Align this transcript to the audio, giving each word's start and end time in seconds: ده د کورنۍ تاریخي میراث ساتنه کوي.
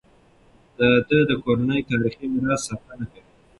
ده 1.07 1.17
د 1.29 1.31
کورنۍ 1.43 1.81
تاریخي 1.89 2.25
میراث 2.33 2.61
ساتنه 2.67 3.05
کوي. 3.11 3.25